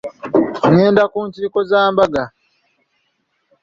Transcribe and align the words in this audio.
Ngenda 0.69 1.03
ku 1.11 1.19
nkiiko 1.27 1.59
za 1.69 1.81
mbaga. 1.91 2.23